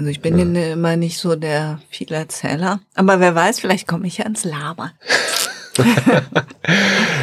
[0.00, 0.72] Also ich bin ja.
[0.72, 2.80] immer nicht so der Vielerzähler.
[2.94, 4.92] Aber wer weiß, vielleicht komme ich ja ins Laber.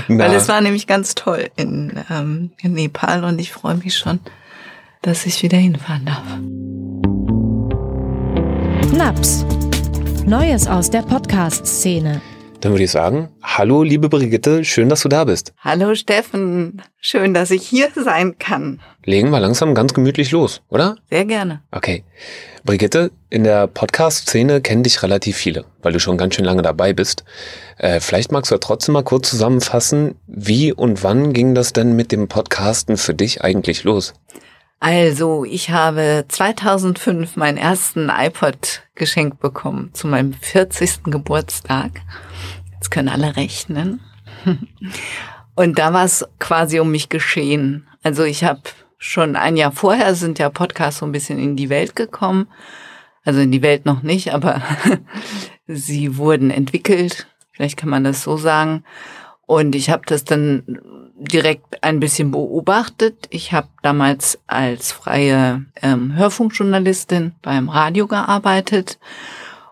[0.08, 4.20] Weil es war nämlich ganz toll in, ähm, in Nepal und ich freue mich schon,
[5.02, 6.22] dass ich wieder hinfahren darf.
[8.96, 9.44] Naps.
[10.28, 12.22] Neues aus der Podcast-Szene.
[12.62, 15.54] Dann würde ich sagen, hallo liebe Brigitte, schön, dass du da bist.
[15.60, 18.80] Hallo Steffen, schön, dass ich hier sein kann.
[19.06, 20.96] Legen wir langsam ganz gemütlich los, oder?
[21.10, 21.62] Sehr gerne.
[21.72, 22.04] Okay.
[22.64, 26.94] Brigitte, in der Podcast-Szene kennen dich relativ viele, weil du schon ganz schön lange dabei
[26.94, 27.24] bist.
[27.78, 31.96] Äh, vielleicht magst du ja trotzdem mal kurz zusammenfassen, wie und wann ging das denn
[31.96, 34.16] mit dem Podcasten für dich eigentlich los?
[34.80, 41.06] Also, ich habe 2005 meinen ersten iPod geschenkt bekommen zu meinem 40.
[41.06, 42.02] Geburtstag.
[42.88, 44.00] Jetzt können alle rechnen.
[45.56, 47.86] Und da war es quasi um mich geschehen.
[48.02, 48.62] Also ich habe
[48.98, 52.48] schon ein Jahr vorher sind ja Podcasts so ein bisschen in die Welt gekommen.
[53.26, 54.62] Also in die Welt noch nicht, aber
[55.68, 57.28] sie wurden entwickelt.
[57.52, 58.86] Vielleicht kann man das so sagen.
[59.46, 60.80] Und ich habe das dann
[61.18, 63.28] direkt ein bisschen beobachtet.
[63.32, 68.98] Ich habe damals als freie ähm, Hörfunkjournalistin beim Radio gearbeitet.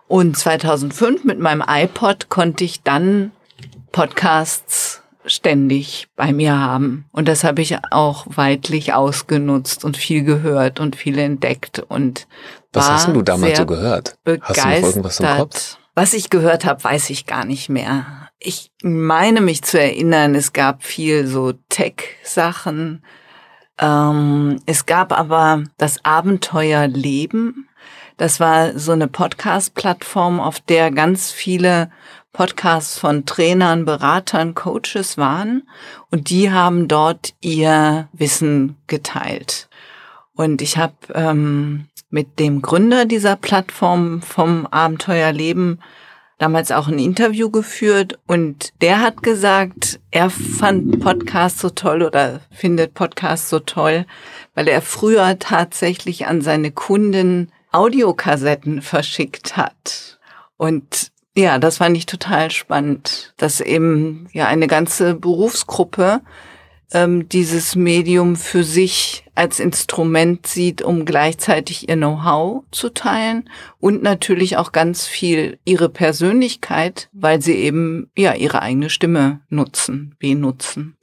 [0.08, 3.32] Und 2005 mit meinem iPod konnte ich dann
[3.92, 7.06] Podcasts ständig bei mir haben.
[7.12, 12.26] Und das habe ich auch weitlich ausgenutzt und viel gehört und viel entdeckt und
[12.72, 14.16] Was hast du damals so gehört?
[14.42, 15.78] Hast du noch irgendwas im Kopf?
[15.94, 18.28] Was ich gehört habe, weiß ich gar nicht mehr.
[18.38, 23.02] Ich meine mich zu erinnern, es gab viel so Tech-Sachen.
[23.78, 27.65] Ähm, es gab aber das Abenteuerleben.
[28.16, 31.90] Das war so eine Podcast-Plattform, auf der ganz viele
[32.32, 35.68] Podcasts von Trainern, Beratern, Coaches waren
[36.10, 39.68] und die haben dort ihr Wissen geteilt.
[40.34, 45.80] Und ich habe ähm, mit dem Gründer dieser Plattform vom Abenteuerleben
[46.38, 52.40] damals auch ein Interview geführt und der hat gesagt, er fand Podcasts so toll oder
[52.50, 54.04] findet Podcasts so toll,
[54.54, 60.18] weil er früher tatsächlich an seine Kunden Audiokassetten verschickt hat.
[60.56, 66.22] Und ja, das fand ich total spannend, dass eben ja eine ganze Berufsgruppe
[66.92, 73.50] ähm, dieses Medium für sich als Instrument sieht, um gleichzeitig ihr Know-how zu teilen
[73.80, 80.14] und natürlich auch ganz viel ihre Persönlichkeit, weil sie eben ja ihre eigene Stimme nutzen,
[80.18, 80.96] benutzen.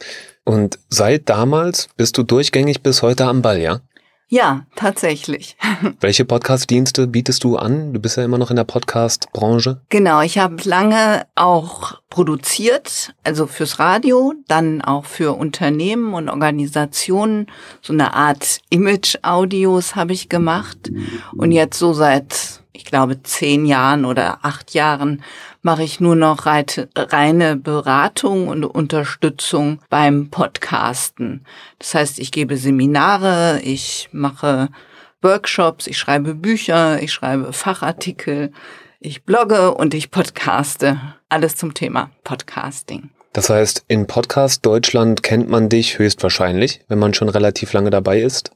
[0.46, 3.82] Und seit damals bist du durchgängig bis heute am Ball, ja?
[4.34, 5.58] Ja, tatsächlich.
[6.00, 7.94] Welche Podcast-Dienste bietest du an?
[7.94, 9.82] Du bist ja immer noch in der Podcast-Branche.
[9.90, 17.46] Genau, ich habe lange auch produziert, also fürs Radio, dann auch für Unternehmen und Organisationen.
[17.84, 20.92] So eine Art Image-Audios habe ich gemacht.
[21.38, 25.22] Und jetzt so seit, ich glaube, zehn Jahren oder acht Jahren
[25.64, 31.46] mache ich nur noch reine Beratung und Unterstützung beim Podcasten.
[31.80, 34.70] Das heißt, ich gebe Seminare, ich mache
[35.22, 38.52] Workshops, ich schreibe Bücher, ich schreibe Fachartikel,
[39.00, 41.00] ich blogge und ich podcaste.
[41.30, 43.10] Alles zum Thema Podcasting.
[43.32, 48.22] Das heißt, in Podcast Deutschland kennt man dich höchstwahrscheinlich, wenn man schon relativ lange dabei
[48.22, 48.52] ist.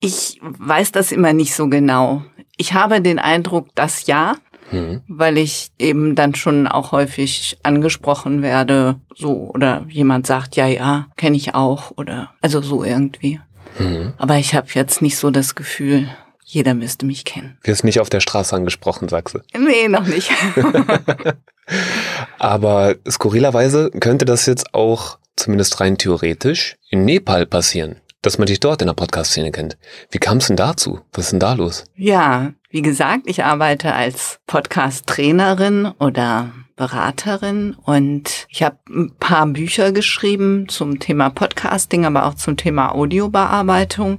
[0.00, 2.22] Ich weiß das immer nicht so genau.
[2.56, 4.36] Ich habe den Eindruck, dass ja,
[4.70, 5.02] mhm.
[5.08, 11.06] weil ich eben dann schon auch häufig angesprochen werde, so oder jemand sagt, ja, ja,
[11.16, 13.40] kenne ich auch oder also so irgendwie.
[13.78, 14.14] Mhm.
[14.18, 16.08] Aber ich habe jetzt nicht so das Gefühl,
[16.44, 17.58] jeder müsste mich kennen.
[17.62, 19.40] Wirst nicht auf der Straße angesprochen, sagst du?
[19.58, 20.30] Nee, noch nicht.
[22.38, 28.60] Aber skurrilerweise könnte das jetzt auch, zumindest rein theoretisch, in Nepal passieren dass man dich
[28.60, 29.78] dort in der Podcast-Szene kennt.
[30.10, 31.00] Wie kam es denn dazu?
[31.12, 31.84] Was ist denn da los?
[31.96, 39.90] Ja, wie gesagt, ich arbeite als Podcast-Trainerin oder Beraterin und ich habe ein paar Bücher
[39.90, 44.18] geschrieben zum Thema Podcasting, aber auch zum Thema Audiobearbeitung.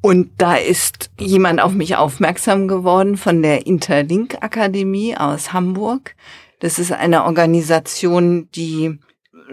[0.00, 6.16] Und da ist jemand auf mich aufmerksam geworden von der Interlink Akademie aus Hamburg.
[6.58, 8.98] Das ist eine Organisation, die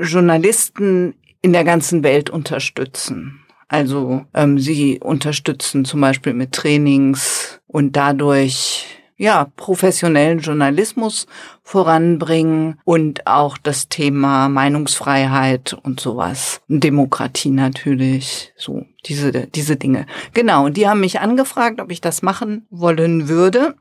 [0.02, 3.40] Journalisten in der ganzen Welt unterstützen.
[3.70, 11.28] Also ähm, sie unterstützen zum Beispiel mit Trainings und dadurch ja professionellen Journalismus
[11.62, 20.08] voranbringen und auch das Thema Meinungsfreiheit und sowas, Demokratie natürlich, so diese diese Dinge.
[20.34, 23.76] Genau, und die haben mich angefragt, ob ich das machen wollen würde.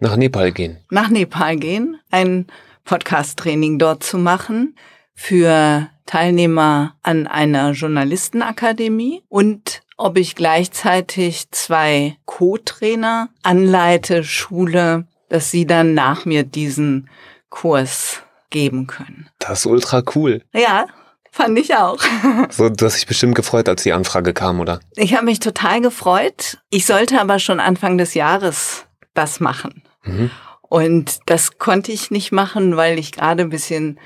[0.00, 0.78] Nach Nepal gehen.
[0.90, 2.48] Nach Nepal gehen, ein
[2.84, 4.74] Podcast-Training dort zu machen
[5.14, 15.66] für Teilnehmer an einer Journalistenakademie und ob ich gleichzeitig zwei Co-Trainer anleite, schule, dass sie
[15.66, 17.08] dann nach mir diesen
[17.50, 19.28] Kurs geben können.
[19.38, 20.42] Das ist ultra cool.
[20.52, 20.86] Ja,
[21.30, 21.98] fand ich auch.
[22.50, 24.80] So, du hast dich bestimmt gefreut, als die Anfrage kam, oder?
[24.96, 26.58] Ich habe mich total gefreut.
[26.68, 29.82] Ich sollte aber schon Anfang des Jahres das machen.
[30.02, 30.30] Mhm.
[30.62, 33.98] Und das konnte ich nicht machen, weil ich gerade ein bisschen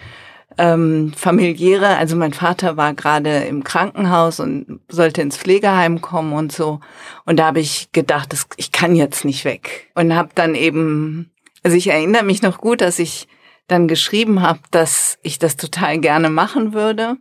[0.58, 6.52] ähm, familiäre, also mein Vater war gerade im Krankenhaus und sollte ins Pflegeheim kommen und
[6.52, 6.80] so.
[7.24, 9.90] Und da habe ich gedacht, das, ich kann jetzt nicht weg.
[9.94, 11.30] Und habe dann eben,
[11.62, 13.28] also ich erinnere mich noch gut, dass ich
[13.68, 17.16] dann geschrieben habe, dass ich das total gerne machen würde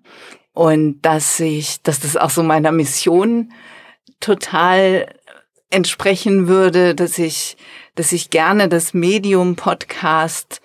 [0.53, 3.51] und dass ich, dass das auch so meiner Mission
[4.19, 5.13] total
[5.69, 7.57] entsprechen würde, dass ich,
[7.95, 10.61] dass ich gerne das Medium Podcast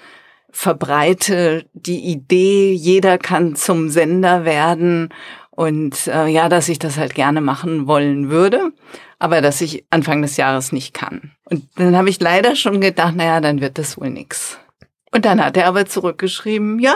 [0.52, 5.10] verbreite, die Idee, jeder kann zum Sender werden
[5.50, 8.72] und äh, ja, dass ich das halt gerne machen wollen würde,
[9.18, 11.32] aber dass ich Anfang des Jahres nicht kann.
[11.44, 14.58] Und dann habe ich leider schon gedacht, naja, dann wird das wohl nix.
[15.12, 16.94] Und dann hat er aber zurückgeschrieben, ja,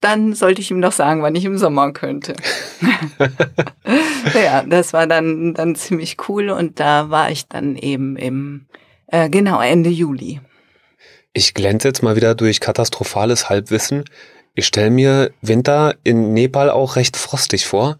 [0.00, 2.34] dann sollte ich ihm doch sagen, wann ich im Sommer könnte.
[4.34, 8.66] ja, das war dann, dann ziemlich cool und da war ich dann eben im,
[9.08, 10.40] äh, genau, Ende Juli.
[11.36, 14.04] Ich glänze jetzt mal wieder durch katastrophales Halbwissen.
[14.54, 17.98] Ich stelle mir Winter in Nepal auch recht frostig vor.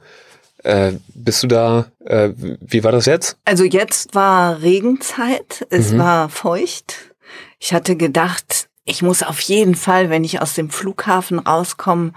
[0.62, 3.36] Äh, bist du da, äh, wie war das jetzt?
[3.44, 5.98] Also jetzt war Regenzeit, es mhm.
[5.98, 7.14] war feucht.
[7.58, 12.14] Ich hatte gedacht, ich muss auf jeden Fall, wenn ich aus dem Flughafen rauskomme,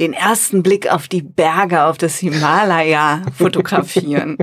[0.00, 4.38] den ersten Blick auf die Berge, auf das Himalaya fotografieren.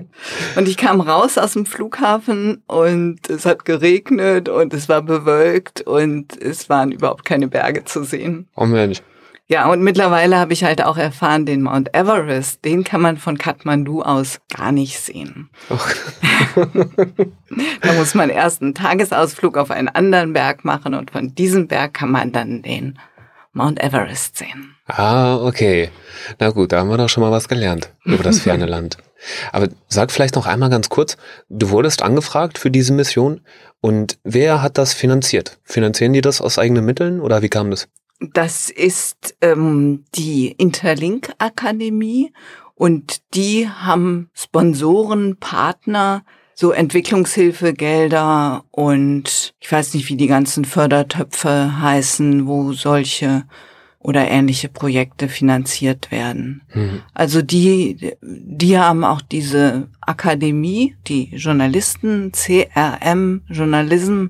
[0.56, 5.81] und ich kam raus aus dem Flughafen und es hat geregnet und es war bewölkt
[5.81, 8.48] und es waren überhaupt keine Berge zu sehen.
[8.56, 9.01] Oh Mensch.
[9.50, 13.38] Ja, und mittlerweile habe ich halt auch erfahren, den Mount Everest, den kann man von
[13.38, 15.50] Kathmandu aus gar nicht sehen.
[17.81, 21.94] da muss man erst einen Tagesausflug auf einen anderen Berg machen und von diesem Berg
[21.94, 23.00] kann man dann den
[23.54, 24.77] Mount Everest sehen.
[24.88, 25.89] Ah, okay.
[26.39, 28.98] Na gut, da haben wir doch schon mal was gelernt über das ferne Land.
[29.51, 31.18] Aber sag vielleicht noch einmal ganz kurz,
[31.50, 33.42] du wurdest angefragt für diese Mission
[33.81, 35.60] und wer hat das finanziert?
[35.63, 37.88] Finanzieren die das aus eigenen Mitteln oder wie kam das?
[38.34, 42.31] Das ist ähm, die Interlink Akademie
[42.74, 46.24] und die haben Sponsoren, Partner,
[46.54, 53.44] so Entwicklungshilfegelder und ich weiß nicht, wie die ganzen Fördertöpfe heißen, wo solche
[54.07, 56.62] oder ähnliche Projekte finanziert werden.
[56.74, 57.01] Mhm.
[57.13, 64.27] Also die, die haben auch diese Akademie, die Journalisten, CRM, Journalism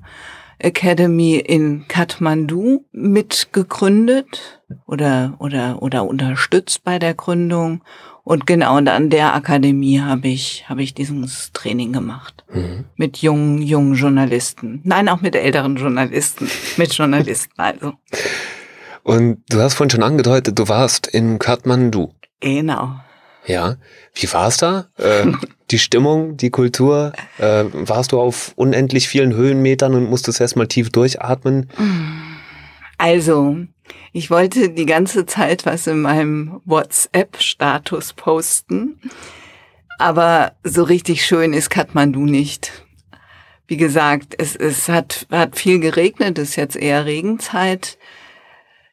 [0.58, 7.84] Academy in Kathmandu mitgegründet oder, oder, oder unterstützt bei der Gründung.
[8.24, 12.44] Und genau, und an der Akademie habe ich, habe ich dieses Training gemacht.
[12.52, 12.86] Mhm.
[12.96, 14.82] Mit jungen, jungen Journalisten.
[14.84, 16.50] Nein, auch mit älteren Journalisten.
[16.78, 17.94] mit Journalisten also.
[19.08, 22.12] Und du hast vorhin schon angedeutet, du warst in Kathmandu.
[22.42, 23.00] Genau.
[23.46, 23.78] Ja,
[24.14, 24.88] wie war es da?
[24.98, 25.28] Äh,
[25.72, 27.14] die Stimmung, die Kultur?
[27.38, 31.70] Äh, warst du auf unendlich vielen Höhenmetern und musstest erstmal tief durchatmen?
[32.98, 33.56] Also,
[34.12, 39.00] ich wollte die ganze Zeit was in meinem WhatsApp-Status posten,
[40.00, 42.74] aber so richtig schön ist Kathmandu nicht.
[43.68, 47.98] Wie gesagt, es, es hat, hat viel geregnet, es ist jetzt eher Regenzeit.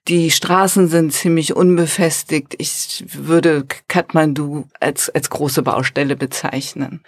[0.09, 2.55] Die Straßen sind ziemlich unbefestigt.
[2.59, 7.03] Ich würde Kathmandu als, als große Baustelle bezeichnen.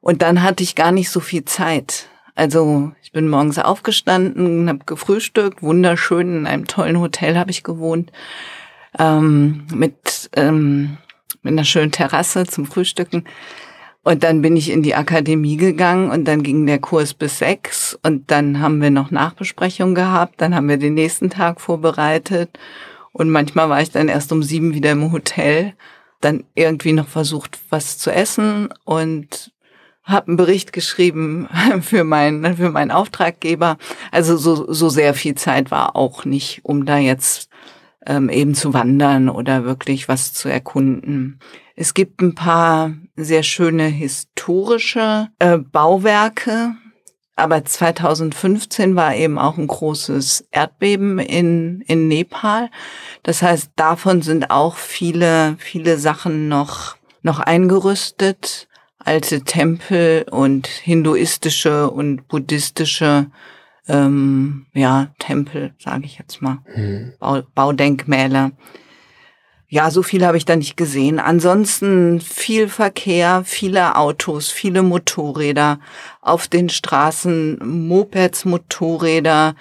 [0.00, 2.10] Und dann hatte ich gar nicht so viel Zeit.
[2.34, 8.10] Also ich bin morgens aufgestanden, habe gefrühstückt, wunderschön in einem tollen Hotel habe ich gewohnt,
[8.98, 10.98] ähm, mit, ähm,
[11.42, 13.24] mit einer schönen Terrasse zum Frühstücken.
[14.04, 17.96] Und dann bin ich in die Akademie gegangen und dann ging der Kurs bis sechs
[18.02, 22.58] und dann haben wir noch Nachbesprechung gehabt, dann haben wir den nächsten Tag vorbereitet
[23.12, 25.74] und manchmal war ich dann erst um sieben wieder im Hotel,
[26.20, 29.52] dann irgendwie noch versucht, was zu essen und
[30.02, 31.48] habe einen Bericht geschrieben
[31.80, 33.78] für meinen für meinen Auftraggeber.
[34.10, 37.48] Also so so sehr viel Zeit war auch nicht, um da jetzt
[38.06, 41.38] ähm, eben zu wandern oder wirklich was zu erkunden.
[41.76, 46.74] Es gibt ein paar sehr schöne historische äh, Bauwerke,
[47.34, 52.70] aber 2015 war eben auch ein großes Erdbeben in, in Nepal.
[53.22, 58.68] Das heißt, davon sind auch viele, viele Sachen noch, noch eingerüstet.
[58.98, 63.26] Alte Tempel und hinduistische und buddhistische
[63.88, 67.14] ähm, ja, Tempel, sage ich jetzt mal, hm.
[67.54, 68.52] Baudenkmäler
[69.72, 71.18] ja, so viel habe ich da nicht gesehen.
[71.18, 75.80] Ansonsten viel Verkehr, viele Autos, viele Motorräder
[76.20, 79.54] auf den Straßen, Mopeds, Motorräder,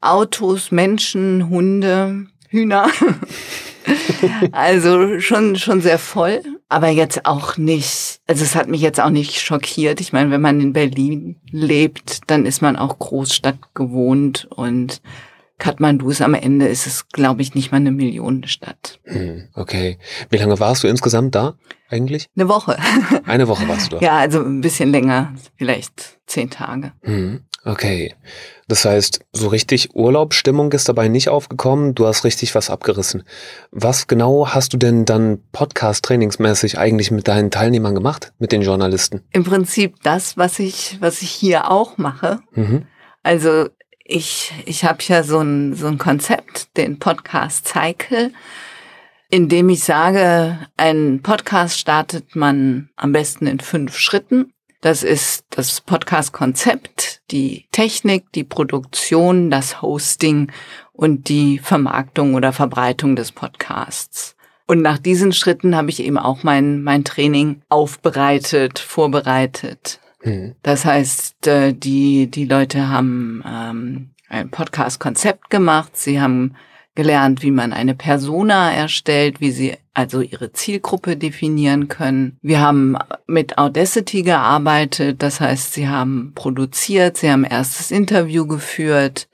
[0.00, 2.86] Autos, Menschen, Hunde, Hühner.
[4.52, 9.10] also schon, schon sehr voll, aber jetzt auch nicht, also es hat mich jetzt auch
[9.10, 10.00] nicht schockiert.
[10.00, 15.02] Ich meine, wenn man in Berlin lebt, dann ist man auch Großstadt gewohnt und
[15.58, 19.00] Kathmandu ist am Ende, ist es, glaube ich, nicht mal eine Millionenstadt.
[19.04, 19.98] Hm, okay.
[20.30, 21.54] Wie lange warst du insgesamt da
[21.90, 22.26] eigentlich?
[22.36, 22.76] Eine Woche.
[23.26, 24.02] Eine Woche warst du da?
[24.02, 26.92] Ja, also ein bisschen länger, vielleicht zehn Tage.
[27.02, 28.14] Hm, okay.
[28.68, 33.24] Das heißt, so richtig Urlaubsstimmung ist dabei nicht aufgekommen, du hast richtig was abgerissen.
[33.70, 39.22] Was genau hast du denn dann Podcast-trainingsmäßig eigentlich mit deinen Teilnehmern gemacht, mit den Journalisten?
[39.32, 42.40] Im Prinzip das, was ich, was ich hier auch mache.
[42.52, 42.86] Mhm.
[43.22, 43.68] Also
[44.08, 48.32] ich, ich habe ja so ein, so ein Konzept, den Podcast Cycle,
[49.28, 54.52] in dem ich sage, ein Podcast startet man am besten in fünf Schritten.
[54.80, 60.50] Das ist das Podcast-Konzept, die Technik, die Produktion, das Hosting
[60.92, 64.36] und die Vermarktung oder Verbreitung des Podcasts.
[64.66, 70.00] Und nach diesen Schritten habe ich eben auch mein, mein Training aufbereitet, vorbereitet.
[70.22, 70.54] Mhm.
[70.62, 75.96] Das heißt, äh, die, die Leute haben ähm, ein Podcast-Konzept gemacht.
[75.96, 76.54] Sie haben
[76.98, 82.38] gelernt, wie man eine Persona erstellt, wie sie also ihre Zielgruppe definieren können.
[82.42, 82.96] Wir haben
[83.28, 89.28] mit Audacity gearbeitet, das heißt, sie haben produziert, sie haben erstes Interview geführt,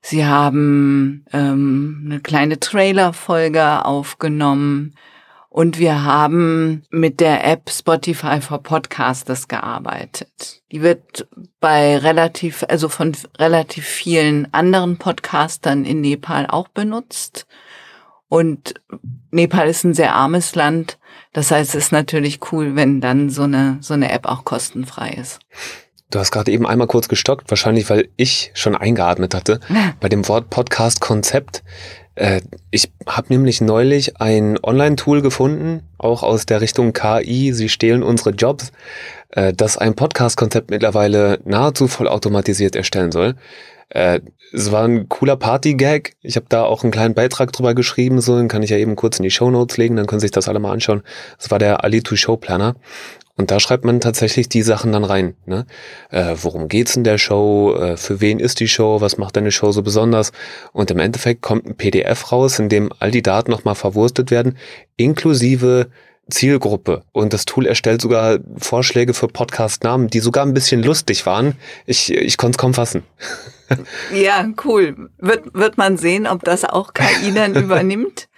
[0.00, 4.94] sie haben ähm, eine kleine Trailer-Folge aufgenommen,
[5.52, 10.62] und wir haben mit der App Spotify for Podcasters gearbeitet.
[10.72, 11.28] Die wird
[11.60, 17.46] bei relativ, also von relativ vielen anderen Podcastern in Nepal auch benutzt.
[18.28, 18.80] Und
[19.30, 20.98] Nepal ist ein sehr armes Land.
[21.34, 25.10] Das heißt, es ist natürlich cool, wenn dann so eine, so eine App auch kostenfrei
[25.10, 25.38] ist.
[26.10, 29.60] Du hast gerade eben einmal kurz gestockt, wahrscheinlich weil ich schon eingeatmet hatte.
[30.00, 31.62] Bei dem Wort Podcast-Konzept
[32.70, 38.30] ich habe nämlich neulich ein Online-Tool gefunden, auch aus der Richtung KI, sie stehlen unsere
[38.30, 38.72] Jobs,
[39.30, 43.34] äh, das ein Podcast-Konzept mittlerweile nahezu vollautomatisiert erstellen soll.
[43.88, 44.20] Äh,
[44.52, 46.14] es war ein cooler Party-Gag.
[46.20, 48.96] Ich habe da auch einen kleinen Beitrag drüber geschrieben, so den kann ich ja eben
[48.96, 51.02] kurz in die Show Notes legen, dann können sich das alle mal anschauen.
[51.38, 52.74] Das war der Ali2 Show Planner.
[53.42, 55.34] Und da schreibt man tatsächlich die Sachen dann rein.
[55.46, 55.66] Ne?
[56.10, 57.74] Äh, worum geht's in der Show?
[57.76, 59.00] Äh, für wen ist die Show?
[59.00, 60.30] Was macht deine Show so besonders?
[60.72, 64.56] Und im Endeffekt kommt ein PDF raus, in dem all die Daten nochmal verwurstet werden,
[64.96, 65.88] inklusive
[66.30, 67.02] Zielgruppe.
[67.10, 71.56] Und das Tool erstellt sogar Vorschläge für Podcast-Namen, die sogar ein bisschen lustig waren.
[71.84, 73.02] Ich, ich konnte es kaum fassen.
[74.14, 75.10] Ja, cool.
[75.18, 78.28] Wird, wird man sehen, ob das auch KI dann übernimmt?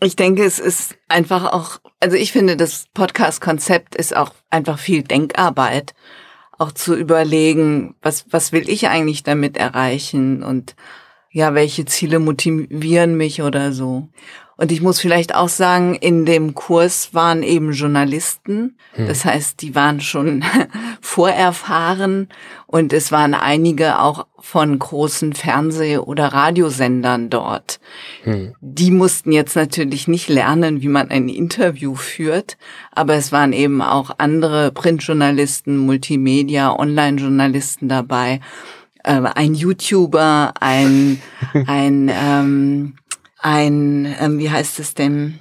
[0.00, 5.02] Ich denke, es ist einfach auch, also ich finde, das Podcast-Konzept ist auch einfach viel
[5.02, 5.94] Denkarbeit,
[6.56, 10.76] auch zu überlegen, was, was will ich eigentlich damit erreichen und
[11.30, 14.08] ja, welche Ziele motivieren mich oder so.
[14.58, 18.76] Und ich muss vielleicht auch sagen, in dem Kurs waren eben Journalisten.
[18.94, 19.06] Hm.
[19.06, 20.44] Das heißt, die waren schon
[21.00, 22.28] vorerfahren
[22.66, 27.78] und es waren einige auch von großen Fernseh- oder Radiosendern dort.
[28.24, 28.56] Hm.
[28.60, 32.58] Die mussten jetzt natürlich nicht lernen, wie man ein Interview führt,
[32.90, 38.40] aber es waren eben auch andere Printjournalisten, Multimedia, Online-Journalisten dabei,
[39.04, 41.22] äh, ein YouTuber, ein,
[41.68, 42.94] ein ähm,
[43.38, 45.38] ein, ähm, wie heißt es denn,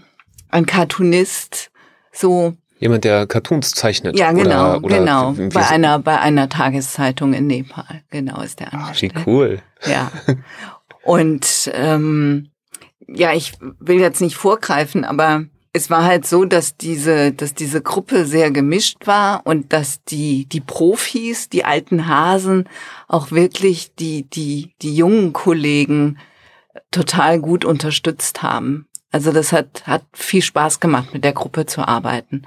[0.50, 1.72] ein Cartoonist,
[2.12, 2.54] so.
[2.80, 4.18] Jemand, der Cartoons zeichnet.
[4.18, 5.36] Ja, genau, oder, oder genau.
[5.52, 8.70] bei einer, bei einer Tageszeitung in Nepal, genau, ist der.
[8.72, 9.62] Ach, wie cool.
[9.86, 10.12] Ja.
[11.04, 12.50] Und ähm,
[13.08, 17.82] ja, ich will jetzt nicht vorgreifen, aber es war halt so, dass diese, dass diese
[17.82, 22.68] Gruppe sehr gemischt war und dass die, die Profis, die alten Hasen
[23.08, 26.18] auch wirklich die, die, die jungen Kollegen
[26.92, 28.88] total gut unterstützt haben.
[29.12, 32.44] Also das hat, hat viel Spaß gemacht, mit der Gruppe zu arbeiten.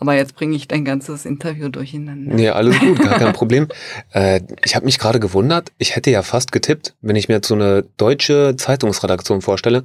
[0.00, 2.34] Aber jetzt bringe ich dein ganzes Interview durcheinander.
[2.34, 3.68] Nee, alles gut, gar kein Problem.
[4.12, 7.48] Äh, ich habe mich gerade gewundert, ich hätte ja fast getippt, wenn ich mir jetzt
[7.48, 9.84] so eine deutsche Zeitungsredaktion vorstelle,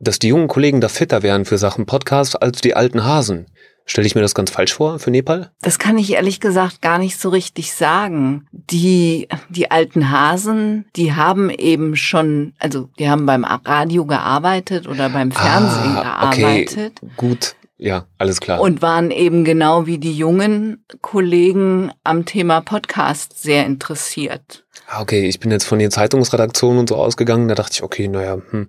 [0.00, 3.46] dass die jungen Kollegen da fitter wären für Sachen Podcast als die alten Hasen.
[3.84, 5.50] Stelle ich mir das ganz falsch vor für Nepal?
[5.60, 8.46] Das kann ich ehrlich gesagt gar nicht so richtig sagen.
[8.52, 15.08] Die, die alten Hasen, die haben eben schon, also die haben beim Radio gearbeitet oder
[15.08, 17.00] beim Fernsehen ah, gearbeitet.
[17.02, 17.56] Okay, gut.
[17.82, 18.60] Ja, alles klar.
[18.60, 24.64] Und waren eben genau wie die jungen Kollegen am Thema Podcast sehr interessiert.
[24.86, 28.06] Ah, okay, ich bin jetzt von den Zeitungsredaktionen und so ausgegangen, da dachte ich, okay,
[28.06, 28.68] naja, hm,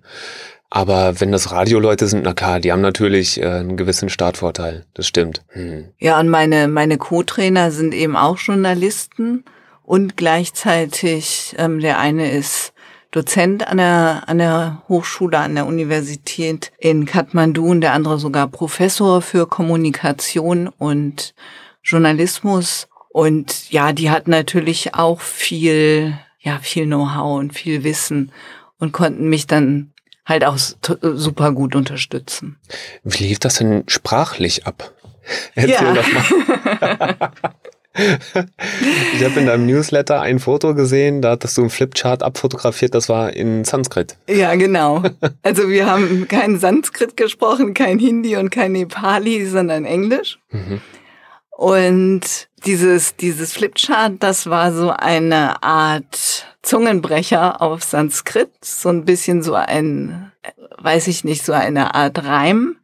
[0.74, 4.86] Aber wenn das Radioleute sind, na klar, die haben natürlich äh, einen gewissen Startvorteil.
[4.92, 5.44] Das stimmt.
[5.50, 5.90] Hm.
[6.00, 9.44] Ja, und meine, meine Co-Trainer sind eben auch Journalisten
[9.84, 12.72] und gleichzeitig, ähm, der eine ist
[13.12, 18.48] Dozent an der, an der Hochschule, an der Universität in Kathmandu und der andere sogar
[18.48, 21.36] Professor für Kommunikation und
[21.84, 22.88] Journalismus.
[23.10, 28.32] Und ja, die hat natürlich auch viel, ja, viel Know-how und viel Wissen
[28.80, 29.93] und konnten mich dann
[30.26, 32.56] halt auch super gut unterstützen.
[33.02, 34.92] Wie lief das denn sprachlich ab?
[35.54, 35.94] Erzähl ja.
[35.94, 37.30] doch mal.
[39.16, 43.08] ich habe in deinem Newsletter ein Foto gesehen, da hattest du einen Flipchart abfotografiert, das
[43.08, 44.16] war in Sanskrit.
[44.28, 45.02] Ja, genau.
[45.42, 50.38] Also wir haben kein Sanskrit gesprochen, kein Hindi und kein Nepali, sondern Englisch.
[50.50, 50.80] Mhm.
[51.56, 59.42] Und dieses, dieses Flipchart, das war so eine Art Zungenbrecher auf Sanskrit, so ein bisschen
[59.42, 60.32] so ein,
[60.78, 62.76] weiß ich nicht, so eine Art Reim.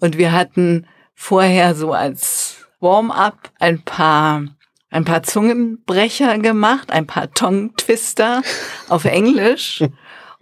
[0.00, 4.44] Und wir hatten vorher so als Warm-up ein paar
[4.90, 8.42] ein paar Zungenbrecher gemacht, ein paar Tongue-Twister
[8.88, 9.84] auf Englisch.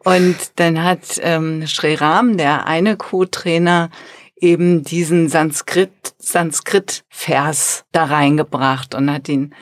[0.04, 3.90] Und dann hat ähm, Sriram, der eine Co-Trainer,
[4.36, 9.54] eben diesen Sanskrit, Sanskrit-Vers da reingebracht und hat ihn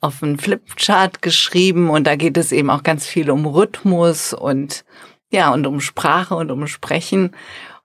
[0.00, 1.90] auf einen Flipchart geschrieben.
[1.90, 4.84] Und da geht es eben auch ganz viel um Rhythmus und
[5.30, 7.32] ja, und um Sprache und um Sprechen.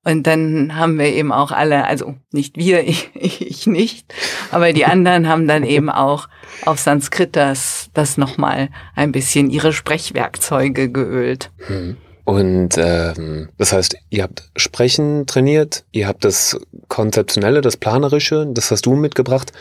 [0.05, 4.13] Und dann haben wir eben auch alle, also nicht wir, ich, ich nicht,
[4.51, 6.27] aber die anderen haben dann eben auch
[6.65, 11.51] auf Sanskrit das, das nochmal ein bisschen ihre Sprechwerkzeuge geölt.
[11.67, 11.97] Hm.
[12.25, 18.71] Und ähm, das heißt, ihr habt Sprechen trainiert, ihr habt das Konzeptionelle, das Planerische, das
[18.71, 19.51] hast du mitgebracht.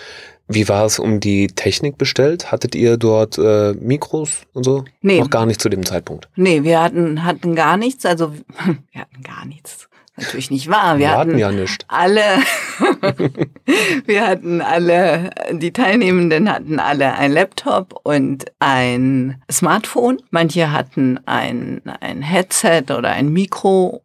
[0.48, 2.52] Wie war es um die Technik bestellt?
[2.52, 4.84] Hattet ihr dort äh, Mikros und so?
[5.00, 5.20] Nee.
[5.20, 6.28] Noch gar nicht zu dem Zeitpunkt.
[6.36, 8.32] Nee, wir hatten, hatten gar nichts, also
[8.92, 10.98] wir hatten gar nichts natürlich nicht wahr.
[10.98, 11.84] Wir, wir hatten, hatten ja nicht.
[11.88, 12.22] alle,
[14.06, 20.18] wir hatten alle, die Teilnehmenden hatten alle ein Laptop und ein Smartphone.
[20.30, 24.02] Manche hatten ein, ein Headset oder ein Mikro.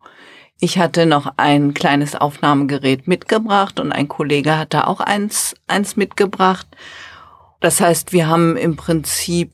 [0.59, 6.67] Ich hatte noch ein kleines Aufnahmegerät mitgebracht und ein Kollege hatte auch eins, eins mitgebracht.
[7.59, 9.51] Das heißt, wir haben im Prinzip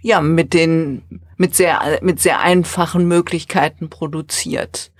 [0.00, 1.02] ja mit den
[1.36, 4.90] mit sehr mit sehr einfachen Möglichkeiten produziert.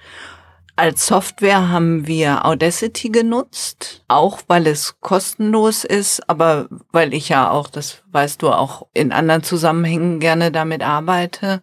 [0.83, 7.53] Als Software haben wir Audacity genutzt, auch weil es kostenlos ist, aber weil ich ja
[7.53, 11.63] auch, das weißt du, auch in anderen Zusammenhängen gerne damit arbeite.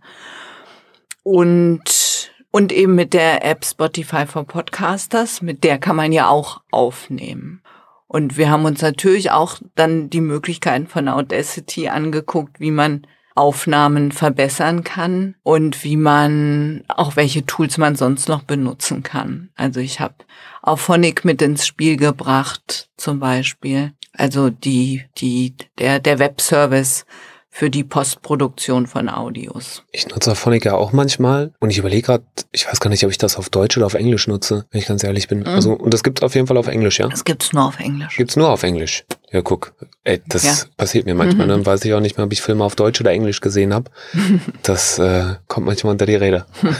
[1.21, 6.61] Und, und eben mit der App Spotify for Podcasters, mit der kann man ja auch
[6.71, 7.61] aufnehmen.
[8.07, 14.11] Und wir haben uns natürlich auch dann die Möglichkeiten von Audacity angeguckt, wie man Aufnahmen
[14.11, 19.49] verbessern kann und wie man auch welche Tools man sonst noch benutzen kann.
[19.55, 20.15] Also ich habe
[20.61, 23.93] Auphonic mit ins Spiel gebracht, zum Beispiel.
[24.13, 27.05] Also die, die, der, der Webservice
[27.51, 29.83] für die Postproduktion von Audios.
[29.91, 33.11] Ich nutze Auphonic ja auch manchmal und ich überlege gerade, ich weiß gar nicht, ob
[33.11, 35.39] ich das auf Deutsch oder auf Englisch nutze, wenn ich ganz ehrlich bin.
[35.39, 35.47] Mhm.
[35.47, 37.07] Also, und das gibt es auf jeden Fall auf Englisch, ja?
[37.07, 38.15] Das gibt's nur auf Englisch.
[38.15, 39.03] Gibt's nur auf Englisch.
[39.31, 40.53] Ja, guck, ey, das ja.
[40.77, 41.47] passiert mir manchmal.
[41.47, 41.51] Mhm.
[41.51, 43.91] Dann weiß ich auch nicht mehr, ob ich Filme auf Deutsch oder Englisch gesehen habe.
[44.63, 46.45] Das äh, kommt manchmal unter die Rede.
[46.61, 46.79] okay.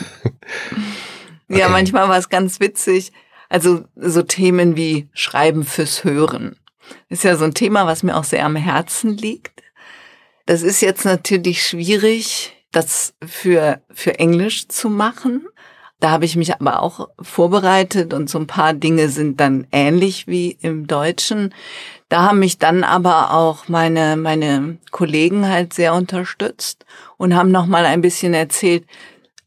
[1.48, 3.12] Ja, manchmal war es ganz witzig.
[3.50, 6.56] Also so Themen wie Schreiben fürs Hören.
[7.10, 9.64] Ist ja so ein Thema, was mir auch sehr am Herzen liegt.
[10.50, 15.46] Das ist jetzt natürlich schwierig, das für, für Englisch zu machen.
[16.00, 20.26] Da habe ich mich aber auch vorbereitet und so ein paar Dinge sind dann ähnlich
[20.26, 21.54] wie im Deutschen.
[22.08, 26.84] Da haben mich dann aber auch meine, meine Kollegen halt sehr unterstützt
[27.18, 28.88] und haben noch mal ein bisschen erzählt,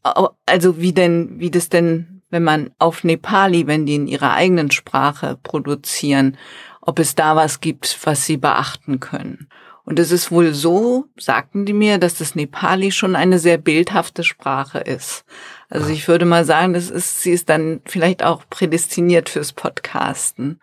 [0.03, 4.71] also wie denn, wie das denn, wenn man auf Nepali, wenn die in ihrer eigenen
[4.71, 6.37] Sprache produzieren,
[6.79, 9.49] ob es da was gibt, was sie beachten können.
[9.85, 14.23] Und es ist wohl so, sagten die mir, dass das Nepali schon eine sehr bildhafte
[14.23, 15.25] Sprache ist.
[15.69, 20.61] Also ich würde mal sagen, das ist, sie ist dann vielleicht auch prädestiniert fürs Podcasten.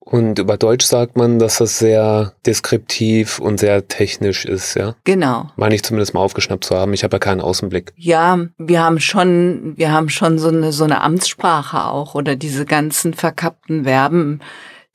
[0.00, 4.94] Und über Deutsch sagt man, dass das sehr deskriptiv und sehr technisch ist, ja?
[5.02, 5.50] Genau.
[5.56, 6.94] Meine ich zumindest mal aufgeschnappt zu haben.
[6.94, 7.92] Ich habe ja keinen Außenblick.
[7.96, 12.66] Ja, wir haben schon, wir haben schon so eine, so eine Amtssprache auch oder diese
[12.66, 14.40] ganzen verkappten Verben,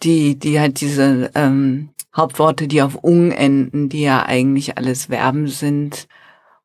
[0.03, 5.47] die, die halt diese ähm, Hauptworte, die auf ung enden, die ja eigentlich alles Verben
[5.47, 6.07] sind.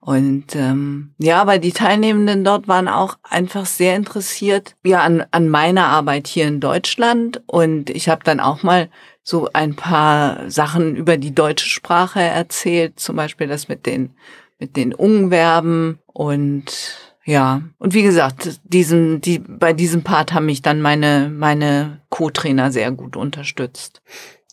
[0.00, 5.48] Und ähm, ja, aber die Teilnehmenden dort waren auch einfach sehr interessiert ja an, an
[5.48, 7.42] meiner Arbeit hier in Deutschland.
[7.46, 8.88] Und ich habe dann auch mal
[9.22, 14.14] so ein paar Sachen über die deutsche Sprache erzählt, zum Beispiel das mit den
[14.58, 20.62] mit den Ungverben und Ja, und wie gesagt, diesen, die, bei diesem Part haben mich
[20.62, 24.00] dann meine, meine Co-Trainer sehr gut unterstützt.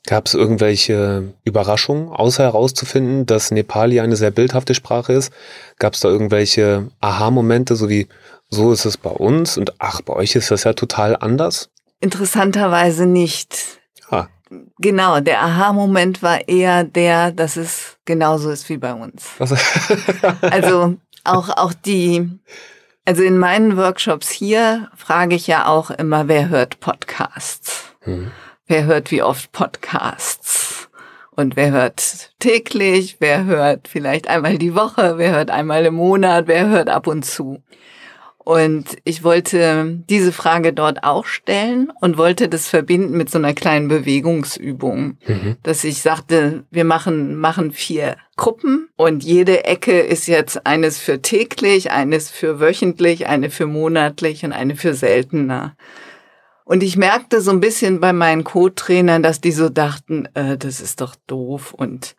[0.08, 5.32] Gab es irgendwelche Überraschungen, außer herauszufinden, dass Nepali eine sehr bildhafte Sprache ist?
[5.78, 8.08] Gab es da irgendwelche Aha-Momente, so wie
[8.50, 11.70] so ist es bei uns und ach, bei euch ist das ja total anders?
[12.02, 13.80] Interessanterweise nicht.
[14.10, 14.28] Ah.
[14.80, 19.30] Genau, der Aha-Moment war eher der, dass es genauso ist wie bei uns.
[19.38, 19.54] Was?
[20.42, 22.30] Also auch, auch die,
[23.06, 27.94] also in meinen Workshops hier frage ich ja auch immer, wer hört Podcasts?
[28.02, 28.32] Hm.
[28.68, 30.90] Wer hört wie oft Podcasts?
[31.32, 33.18] Und wer hört täglich?
[33.20, 35.18] Wer hört vielleicht einmal die Woche?
[35.18, 36.48] Wer hört einmal im Monat?
[36.48, 37.64] Wer hört ab und zu?
[38.44, 43.54] Und ich wollte diese Frage dort auch stellen und wollte das verbinden mit so einer
[43.54, 45.56] kleinen Bewegungsübung, Mhm.
[45.64, 51.22] dass ich sagte, wir machen, machen vier Gruppen und jede Ecke ist jetzt eines für
[51.22, 55.76] täglich, eines für wöchentlich, eine für monatlich und eine für seltener.
[56.66, 60.82] Und ich merkte so ein bisschen bei meinen Co-Trainern, dass die so dachten, äh, das
[60.82, 62.16] ist doch doof und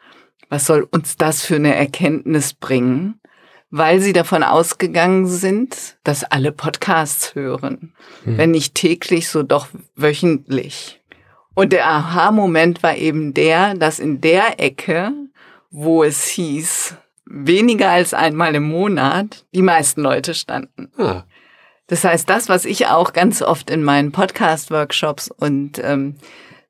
[0.48, 3.20] was soll uns das für eine Erkenntnis bringen?
[3.76, 7.92] Weil sie davon ausgegangen sind, dass alle Podcasts hören.
[8.22, 8.38] Hm.
[8.38, 11.00] Wenn nicht täglich, so doch wöchentlich.
[11.54, 15.10] Und der Aha-Moment war eben der, dass in der Ecke,
[15.72, 16.94] wo es hieß,
[17.26, 20.92] weniger als einmal im Monat, die meisten Leute standen.
[20.96, 21.24] Ah,
[21.88, 26.14] Das heißt, das, was ich auch ganz oft in meinen Podcast-Workshops und ähm,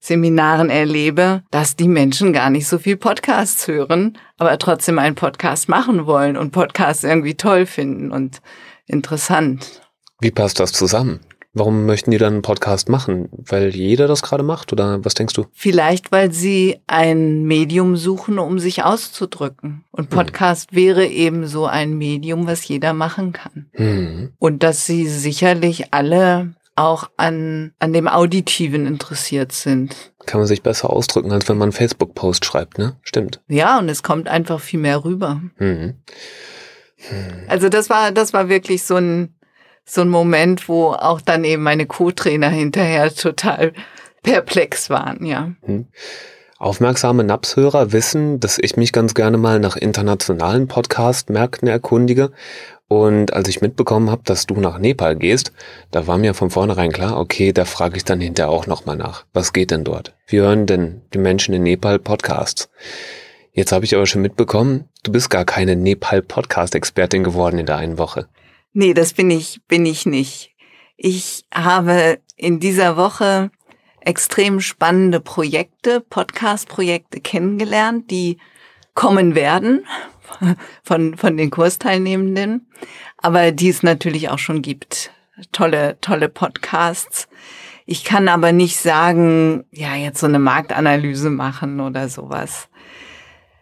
[0.04, 5.70] Seminaren erlebe, dass die Menschen gar nicht so viel Podcasts hören, aber trotzdem einen Podcast
[5.70, 8.42] machen wollen und Podcasts irgendwie toll finden und
[8.86, 9.80] interessant.
[10.20, 11.20] wie passt das zusammen?
[11.54, 13.28] Warum möchten die dann einen Podcast machen?
[13.30, 15.46] Weil jeder das gerade macht oder was denkst du?
[15.52, 19.84] Vielleicht, weil sie ein Medium suchen, um sich auszudrücken.
[19.92, 23.70] Und Podcast wäre eben so ein Medium, was jeder machen kann.
[23.72, 24.32] Hm.
[24.38, 30.12] Und dass sie sicherlich alle auch an, an dem Auditiven interessiert sind.
[30.26, 32.96] Kann man sich besser ausdrücken, als wenn man einen Facebook-Post schreibt, ne?
[33.02, 33.40] Stimmt.
[33.48, 35.40] Ja, und es kommt einfach viel mehr rüber.
[35.58, 36.02] Mhm.
[37.48, 39.34] Also das war, das war wirklich so ein,
[39.84, 43.72] so ein Moment, wo auch dann eben meine Co-Trainer hinterher total
[44.22, 45.52] perplex waren, ja.
[46.58, 52.30] Aufmerksame Napshörer wissen, dass ich mich ganz gerne mal nach internationalen Podcast-Märkten erkundige.
[52.88, 55.52] Und als ich mitbekommen habe, dass du nach Nepal gehst,
[55.90, 59.24] da war mir von vornherein klar, okay, da frage ich dann hinterher auch nochmal nach.
[59.32, 60.14] Was geht denn dort?
[60.26, 62.68] Wie hören denn die Menschen in Nepal Podcasts?
[63.52, 67.98] Jetzt habe ich aber schon mitbekommen, du bist gar keine Nepal-Podcast-Expertin geworden in der einen
[67.98, 68.28] Woche.
[68.72, 70.50] Nee, das bin ich, bin ich nicht.
[70.96, 73.50] Ich habe in dieser Woche
[74.00, 78.38] extrem spannende Projekte, Podcast-Projekte kennengelernt, die
[78.94, 79.86] kommen werden
[80.82, 82.66] von, von den Kursteilnehmenden,
[83.18, 85.10] aber die es natürlich auch schon gibt.
[85.52, 87.28] Tolle, tolle Podcasts.
[87.86, 92.68] Ich kann aber nicht sagen, ja, jetzt so eine Marktanalyse machen oder sowas.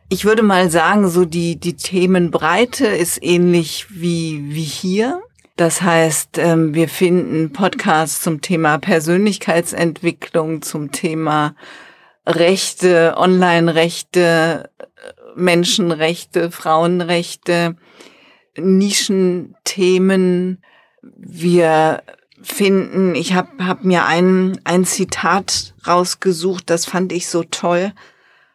[0.09, 5.22] Ich würde mal sagen, so die, die Themenbreite ist ähnlich wie, wie hier.
[5.57, 11.55] Das heißt, ähm, wir finden Podcasts zum Thema Persönlichkeitsentwicklung, zum Thema
[12.27, 14.70] Rechte, Online-Rechte,
[15.37, 17.77] Menschenrechte, Frauenrechte,
[18.57, 20.62] Nischenthemen.
[21.03, 22.03] Wir
[22.42, 27.92] finden, ich habe hab mir ein, ein Zitat rausgesucht, das fand ich so toll,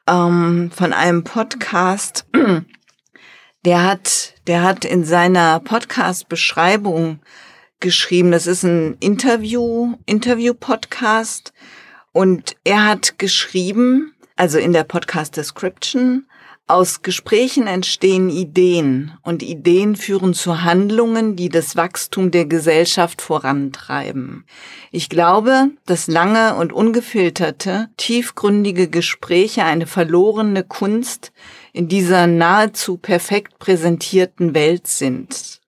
[0.08, 2.26] ähm, von einem Podcast.
[3.66, 7.20] Der hat, der hat in seiner Podcast-Beschreibung
[7.82, 11.52] geschrieben, das ist ein Interview, Interview-Podcast.
[12.14, 16.28] Und er hat geschrieben, also in der Podcast-Description,
[16.68, 24.46] aus Gesprächen entstehen Ideen und Ideen führen zu Handlungen, die das Wachstum der Gesellschaft vorantreiben.
[24.92, 31.32] Ich glaube, dass lange und ungefilterte, tiefgründige Gespräche eine verlorene Kunst
[31.72, 35.62] in dieser nahezu perfekt präsentierten Welt sind.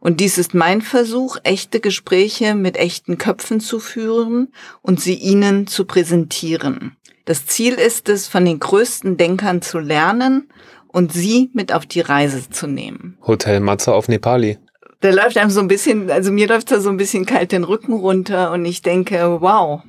[0.00, 5.66] Und dies ist mein Versuch, echte Gespräche mit echten Köpfen zu führen und sie ihnen
[5.66, 6.96] zu präsentieren.
[7.24, 10.48] Das Ziel ist es, von den größten Denkern zu lernen
[10.88, 13.16] und sie mit auf die Reise zu nehmen.
[13.26, 14.58] Hotel Matze auf Nepali.
[15.00, 17.64] Da läuft einem so ein bisschen, also mir läuft da so ein bisschen kalt den
[17.64, 19.82] Rücken runter und ich denke, wow,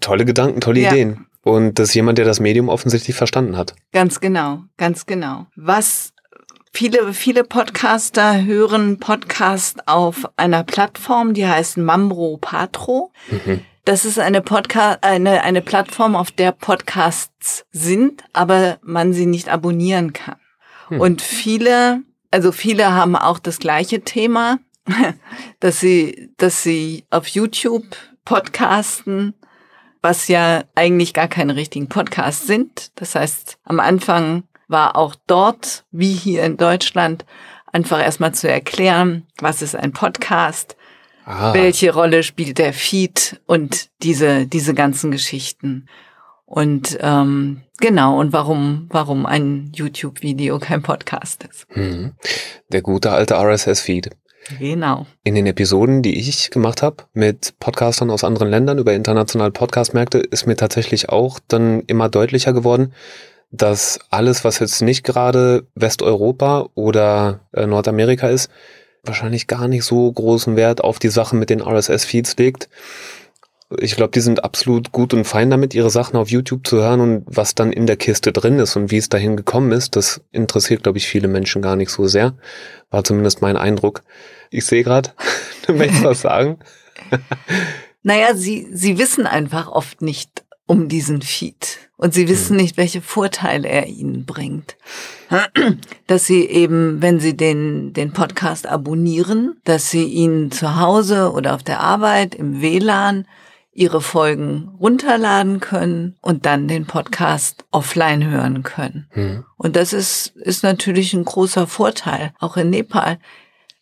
[0.00, 0.90] Tolle Gedanken, tolle Ja.
[0.92, 1.26] Ideen.
[1.42, 3.74] Und das ist jemand, der das Medium offensichtlich verstanden hat.
[3.92, 5.46] Ganz genau, ganz genau.
[5.56, 6.12] Was
[6.72, 13.12] viele, viele Podcaster hören Podcast auf einer Plattform, die heißt Mambro Patro.
[13.30, 13.60] Mhm.
[13.84, 19.50] Das ist eine Podcast, eine, eine Plattform, auf der Podcasts sind, aber man sie nicht
[19.50, 20.36] abonnieren kann.
[20.88, 21.00] Hm.
[21.00, 24.58] Und viele, also viele haben auch das gleiche Thema,
[25.60, 27.84] dass sie, dass sie auf YouTube
[28.24, 29.34] podcasten,
[30.00, 32.90] was ja eigentlich gar keine richtigen Podcasts sind.
[32.98, 37.26] Das heißt, am Anfang war auch dort, wie hier in Deutschland,
[37.70, 40.76] einfach erstmal zu erklären, was ist ein Podcast,
[41.24, 41.54] ah.
[41.54, 45.86] welche Rolle spielt der Feed und diese, diese ganzen Geschichten.
[46.46, 51.66] Und ähm, genau, und warum, warum ein YouTube-Video kein Podcast ist.
[51.70, 52.12] Hm.
[52.70, 54.10] Der gute alte RSS-Feed.
[54.58, 55.06] Genau.
[55.22, 60.18] In den Episoden, die ich gemacht habe mit Podcastern aus anderen Ländern über internationale Podcastmärkte,
[60.18, 62.92] ist mir tatsächlich auch dann immer deutlicher geworden,
[63.50, 68.50] dass alles, was jetzt nicht gerade Westeuropa oder äh, Nordamerika ist,
[69.06, 72.68] wahrscheinlich gar nicht so großen Wert auf die Sachen mit den RSS-Feeds legt.
[73.78, 77.00] Ich glaube, die sind absolut gut und fein damit, ihre Sachen auf YouTube zu hören
[77.00, 80.20] und was dann in der Kiste drin ist und wie es dahin gekommen ist, das
[80.32, 82.34] interessiert, glaube ich, viele Menschen gar nicht so sehr.
[82.90, 84.02] War zumindest mein Eindruck.
[84.50, 85.10] Ich sehe gerade,
[85.66, 86.58] du möchtest was sagen?
[88.02, 90.33] naja, sie, sie wissen einfach oft nicht
[90.66, 92.62] um diesen Feed und sie wissen hm.
[92.62, 94.76] nicht, welche Vorteile er ihnen bringt.
[96.06, 101.54] Dass sie eben, wenn sie den, den Podcast abonnieren, dass sie ihn zu Hause oder
[101.54, 103.26] auf der Arbeit im WLAN
[103.72, 109.08] ihre Folgen runterladen können und dann den Podcast offline hören können.
[109.10, 109.44] Hm.
[109.56, 112.32] Und das ist, ist natürlich ein großer Vorteil.
[112.38, 113.18] Auch in Nepal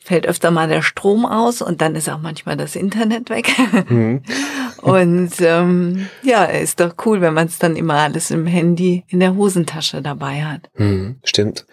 [0.05, 3.51] fällt öfter mal der Strom aus und dann ist auch manchmal das Internet weg.
[3.89, 4.23] Mhm.
[4.83, 9.21] und ähm, ja, ist doch cool, wenn man es dann immer alles im Handy in
[9.21, 10.71] der Hosentasche dabei hat.
[10.77, 11.67] Mhm, stimmt.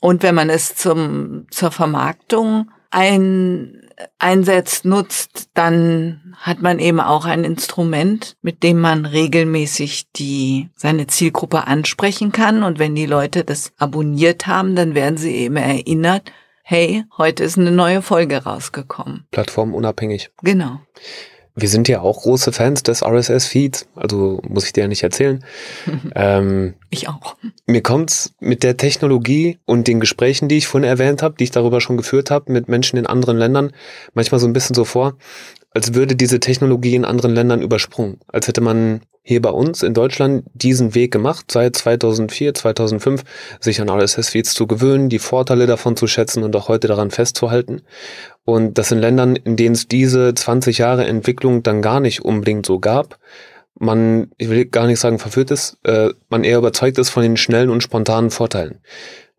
[0.00, 3.82] Und wenn man es zum, zur Vermarktung ein,
[4.18, 11.08] einsetzt, nutzt, dann hat man eben auch ein Instrument, mit dem man regelmäßig die, seine
[11.08, 12.62] Zielgruppe ansprechen kann.
[12.62, 16.32] Und wenn die Leute das abonniert haben, dann werden sie eben erinnert,
[16.70, 19.24] hey, heute ist eine neue Folge rausgekommen.
[19.30, 20.28] Plattformunabhängig.
[20.42, 20.80] Genau.
[21.54, 25.42] Wir sind ja auch große Fans des RSS-Feeds, also muss ich dir ja nicht erzählen.
[26.14, 27.36] ähm, ich auch.
[27.64, 31.50] Mir kommt's mit der Technologie und den Gesprächen, die ich vorhin erwähnt habe, die ich
[31.50, 33.72] darüber schon geführt habe mit Menschen in anderen Ländern,
[34.12, 35.16] manchmal so ein bisschen so vor,
[35.70, 38.20] als würde diese Technologie in anderen Ländern übersprungen.
[38.28, 43.24] Als hätte man hier bei uns in Deutschland diesen Weg gemacht, seit 2004, 2005,
[43.60, 47.82] sich an RSS-Feeds zu gewöhnen, die Vorteile davon zu schätzen und auch heute daran festzuhalten.
[48.46, 52.64] Und das in Ländern, in denen es diese 20 Jahre Entwicklung dann gar nicht unbedingt
[52.64, 53.18] so gab,
[53.78, 57.36] man, ich will gar nicht sagen verführt ist, äh, man eher überzeugt ist von den
[57.36, 58.80] schnellen und spontanen Vorteilen.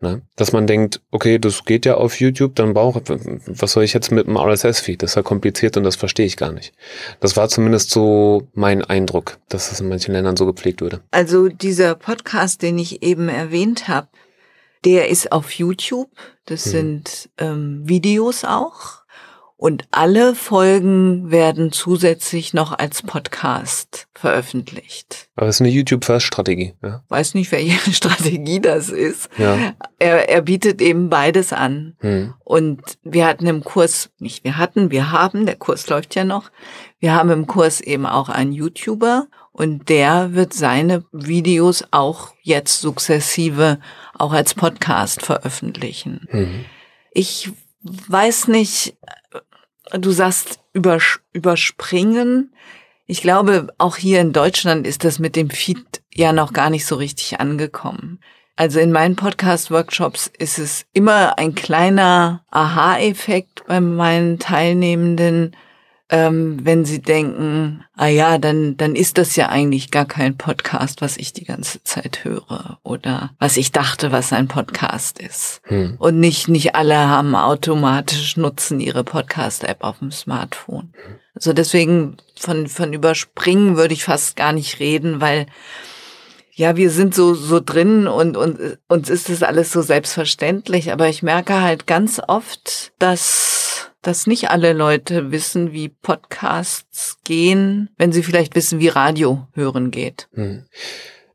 [0.02, 0.22] Ne?
[0.38, 3.02] Dass man denkt, okay, das geht ja auf YouTube, dann brauche
[3.48, 5.04] was soll ich jetzt mit einem RSS-Feed?
[5.04, 6.74] Das ist ja kompliziert und das verstehe ich gar nicht.
[7.20, 11.02] Das war zumindest so mein Eindruck, dass das in manchen Ländern so gepflegt würde.
[11.12, 14.08] Also dieser Podcast, den ich eben erwähnt habe,
[14.86, 16.10] der ist auf YouTube.
[16.46, 16.72] Das hm.
[16.72, 19.00] sind ähm, Videos auch.
[19.60, 25.28] Und alle Folgen werden zusätzlich noch als Podcast veröffentlicht.
[25.36, 26.76] Aber es ist eine YouTube-First-Strategie.
[26.82, 27.04] Ja?
[27.10, 29.30] Weiß nicht, welche Strategie das ist.
[29.38, 29.74] Ja.
[30.00, 31.98] Er, er bietet eben beides an.
[32.00, 32.36] Hm.
[32.46, 36.52] Und wir hatten im Kurs, nicht wir hatten, wir haben, der Kurs läuft ja noch,
[37.02, 42.80] wir haben im Kurs eben auch einen YouTuber und der wird seine Videos auch jetzt
[42.80, 43.82] sukzessive
[44.18, 46.28] auch als Podcast veröffentlichen.
[46.30, 46.64] Hm.
[47.12, 48.96] Ich weiß nicht,
[49.92, 52.54] du sagst übers überspringen.
[53.06, 56.86] Ich glaube, auch hier in Deutschland ist das mit dem Feed ja noch gar nicht
[56.86, 58.20] so richtig angekommen.
[58.56, 65.56] Also in meinen Podcast-Workshops ist es immer ein kleiner Aha-Effekt bei meinen Teilnehmenden,
[66.10, 71.02] ähm, wenn sie denken, ah ja, dann, dann ist das ja eigentlich gar kein Podcast,
[71.02, 75.62] was ich die ganze Zeit höre oder was ich dachte, was ein Podcast ist.
[75.66, 75.96] Hm.
[76.00, 80.94] Und nicht, nicht alle haben automatisch nutzen ihre Podcast-App auf dem Smartphone.
[81.36, 85.46] Also deswegen von, von überspringen würde ich fast gar nicht reden, weil
[86.60, 90.92] ja, wir sind so, so drin und, und uns ist das alles so selbstverständlich.
[90.92, 93.59] Aber ich merke halt ganz oft, dass,
[94.02, 99.92] dass nicht alle Leute wissen, wie Podcasts gehen, wenn sie vielleicht wissen, wie Radio hören
[99.92, 100.30] geht.
[100.34, 100.66] Hm.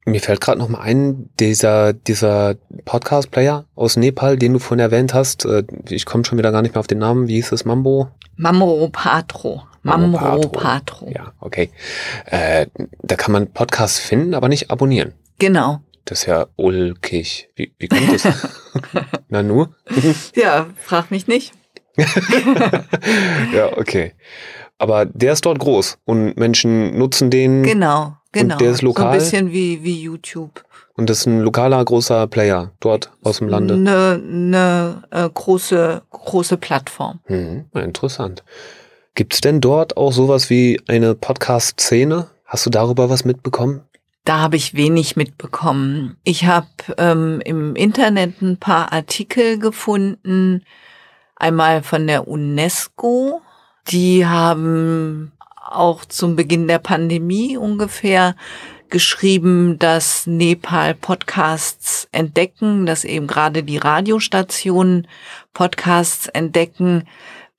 [0.06, 5.14] Mir fällt gerade noch mal ein, dieser, dieser Podcast-Player aus Nepal, den du vorhin erwähnt
[5.14, 5.46] hast.
[5.46, 7.26] Äh, ich komme schon wieder gar nicht mehr auf den Namen.
[7.26, 7.64] Wie hieß es?
[7.64, 8.08] Mambo?
[8.36, 9.62] Mambo Patro.
[9.82, 11.10] Mamro Patro.
[11.10, 11.70] Ja, okay.
[12.26, 12.66] Äh,
[13.02, 15.12] da kann man Podcasts finden, aber nicht abonnieren.
[15.38, 15.80] Genau.
[16.06, 17.48] Das ist ja ulkig.
[17.54, 18.26] Wie, wie kommt das?
[19.28, 19.74] Na nur?
[20.34, 21.52] ja, frag mich nicht.
[23.54, 24.12] ja, okay.
[24.78, 27.62] Aber der ist dort groß und Menschen nutzen den.
[27.62, 28.54] Genau, genau.
[28.54, 29.04] Und der ist lokal.
[29.04, 30.64] So ein bisschen wie, wie YouTube.
[30.96, 33.74] Und das ist ein lokaler großer Player dort aus dem Lande.
[33.74, 37.20] Eine, eine äh, große, große Plattform.
[37.28, 38.44] Mhm, interessant.
[39.14, 42.28] Gibt's denn dort auch sowas wie eine Podcast-Szene?
[42.44, 43.82] Hast du darüber was mitbekommen?
[44.24, 46.16] Da habe ich wenig mitbekommen.
[46.24, 50.64] Ich habe ähm, im Internet ein paar Artikel gefunden.
[51.36, 53.42] Einmal von der UNESCO.
[53.88, 58.36] Die haben auch zum Beginn der Pandemie ungefähr
[58.90, 65.08] geschrieben, dass Nepal Podcasts entdecken, dass eben gerade die Radiostationen
[65.52, 67.08] Podcasts entdecken,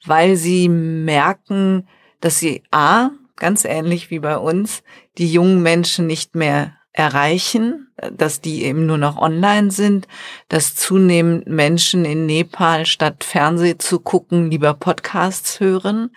[0.05, 1.87] weil sie merken,
[2.21, 4.83] dass sie A, ganz ähnlich wie bei uns,
[5.17, 10.07] die jungen Menschen nicht mehr erreichen, dass die eben nur noch online sind,
[10.47, 16.15] dass zunehmend Menschen in Nepal statt Fernseh zu gucken lieber Podcasts hören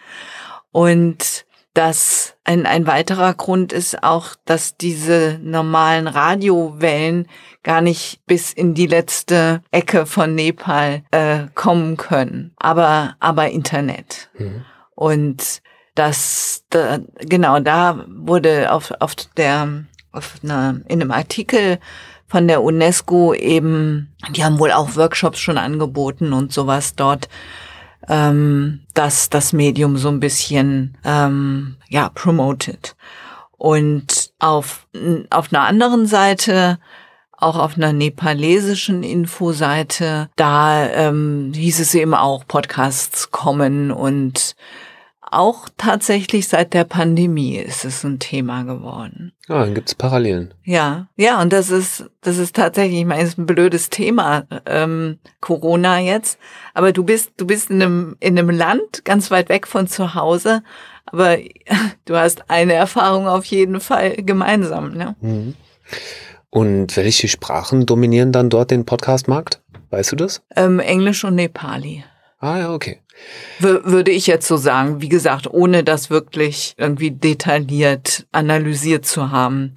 [0.70, 7.28] und dass ein, ein weiterer Grund ist auch, dass diese normalen Radiowellen
[7.62, 14.30] gar nicht bis in die letzte Ecke von Nepal äh, kommen können, aber aber Internet.
[14.38, 14.64] Mhm.
[14.94, 15.62] Und
[15.94, 19.84] das da, genau da wurde auf auf der
[20.42, 21.78] einer in einem Artikel
[22.26, 27.28] von der UNESCO eben, die haben wohl auch Workshops schon angeboten und sowas dort
[28.08, 32.96] ähm, dass das Medium so ein bisschen ähm, ja promoted.
[33.56, 34.86] Und auf
[35.30, 36.78] auf einer anderen Seite
[37.32, 44.56] auch auf einer nepalesischen Infoseite, da ähm, hieß es eben auch, Podcasts kommen und
[45.30, 49.32] auch tatsächlich seit der Pandemie ist es ein Thema geworden.
[49.48, 50.54] Ah, dann gibt's Parallelen.
[50.64, 54.44] Ja, ja, und das ist, das ist tatsächlich, ich meine, es ist ein blödes Thema,
[54.66, 56.38] ähm, Corona jetzt.
[56.74, 60.14] Aber du bist, du bist in einem, in einem Land ganz weit weg von zu
[60.14, 60.62] Hause,
[61.06, 61.38] aber
[62.04, 64.92] du hast eine Erfahrung auf jeden Fall gemeinsam.
[64.92, 65.16] Ne?
[65.20, 65.54] Mhm.
[66.50, 69.62] Und welche Sprachen dominieren dann dort den Podcast-Markt?
[69.90, 70.42] Weißt du das?
[70.56, 72.04] Ähm, Englisch und Nepali.
[72.40, 73.00] Ah ja, okay.
[73.58, 79.74] Würde ich jetzt so sagen, wie gesagt, ohne das wirklich irgendwie detailliert analysiert zu haben.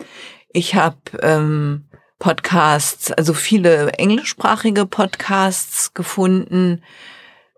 [0.53, 1.85] Ich habe ähm,
[2.19, 6.83] Podcasts, also viele englischsprachige Podcasts gefunden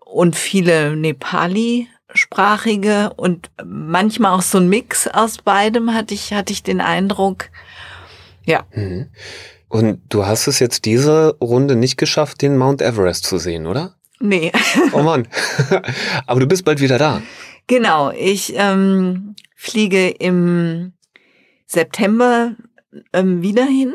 [0.06, 6.62] und viele Nepali-sprachige und manchmal auch so ein Mix aus beidem hatte ich, hatte ich
[6.62, 7.50] den Eindruck.
[8.46, 8.64] Ja.
[8.72, 9.10] Mhm.
[9.68, 13.96] Und du hast es jetzt diese Runde nicht geschafft, den Mount Everest zu sehen, oder?
[14.20, 14.52] Nee.
[14.92, 15.28] Oh Mann.
[16.26, 17.22] Aber du bist bald wieder da.
[17.66, 18.10] Genau.
[18.12, 20.92] Ich ähm, fliege im
[21.66, 22.54] September
[23.12, 23.94] ähm, wieder hin.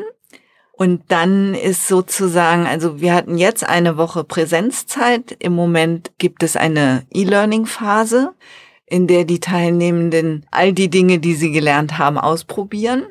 [0.72, 5.36] Und dann ist sozusagen, also wir hatten jetzt eine Woche Präsenzzeit.
[5.38, 8.32] Im Moment gibt es eine E-Learning-Phase,
[8.86, 13.04] in der die Teilnehmenden all die Dinge, die sie gelernt haben, ausprobieren.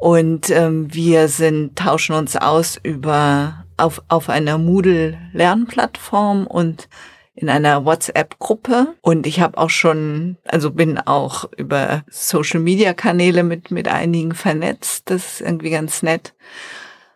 [0.00, 6.88] Und ähm, wir sind, tauschen uns aus über auf, auf einer Moodle-Lernplattform und
[7.34, 13.88] in einer WhatsApp-Gruppe und ich habe auch schon, also bin auch über Social-Media-Kanäle mit, mit
[13.88, 15.10] einigen vernetzt.
[15.10, 16.34] Das ist irgendwie ganz nett.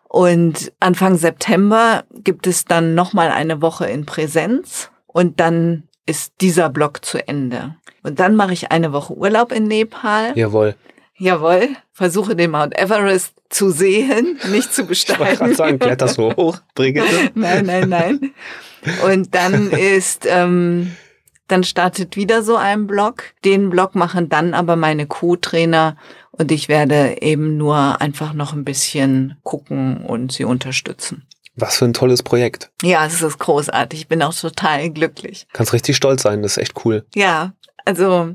[0.09, 6.71] Und Anfang September gibt es dann nochmal eine Woche in Präsenz und dann ist dieser
[6.71, 7.77] Block zu Ende.
[8.03, 10.33] Und dann mache ich eine Woche Urlaub in Nepal.
[10.37, 10.77] Jawohl.
[11.19, 15.35] Jawohl, versuche den Mount Everest zu sehen, nicht zu besteigen.
[15.35, 17.31] Ich wollte sagen, kletter so hoch, Brigitte.
[17.35, 18.35] nein, nein, nein.
[19.05, 20.95] Und dann ist, ähm,
[21.49, 23.25] dann startet wieder so ein Blog.
[23.45, 25.97] Den Blog machen dann aber meine Co-Trainer
[26.33, 31.27] und ich werde eben nur einfach noch ein bisschen gucken und sie unterstützen.
[31.55, 32.71] Was für ein tolles Projekt.
[32.83, 34.01] Ja, es ist großartig.
[34.01, 35.47] Ich bin auch total glücklich.
[35.55, 37.07] Kannst richtig stolz sein, das ist echt cool.
[37.15, 37.55] Ja,
[37.87, 38.35] also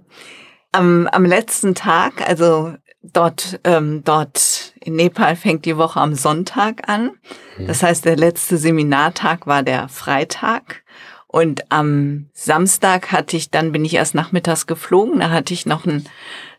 [0.71, 6.87] am, am letzten Tag, also dort, ähm, dort in Nepal fängt die Woche am Sonntag
[6.87, 7.11] an.
[7.57, 7.67] Mhm.
[7.67, 10.83] Das heißt, der letzte Seminartag war der Freitag.
[11.27, 15.85] Und am Samstag hatte ich, dann bin ich erst nachmittags geflogen, da hatte ich noch
[15.85, 16.03] einen,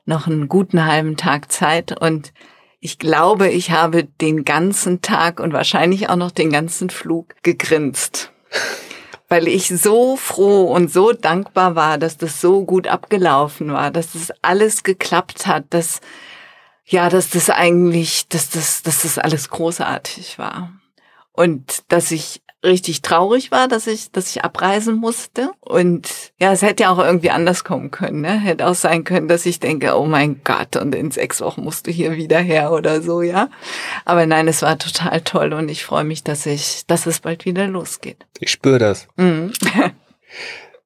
[0.07, 2.33] noch einen guten halben Tag Zeit und
[2.81, 8.33] ich glaube, ich habe den ganzen Tag und wahrscheinlich auch noch den ganzen Flug gegrinst
[9.33, 14.13] weil ich so froh und so dankbar war, dass das so gut abgelaufen war, dass
[14.13, 16.03] das alles geklappt hat, dass
[16.85, 20.75] ja, dass das eigentlich, dass das, dass das alles großartig war.
[21.33, 25.51] Und dass ich richtig traurig war, dass ich, dass ich abreisen musste.
[25.61, 26.09] Und
[26.39, 28.21] ja, es hätte ja auch irgendwie anders kommen können.
[28.21, 28.39] Ne?
[28.39, 31.87] Hätte auch sein können, dass ich denke, oh mein Gott, und in sechs Wochen musst
[31.87, 33.49] du hier wieder her oder so, ja.
[34.05, 37.45] Aber nein, es war total toll und ich freue mich, dass ich, dass es bald
[37.45, 38.27] wieder losgeht.
[38.39, 39.09] Ich spüre das.
[39.17, 39.53] Mhm.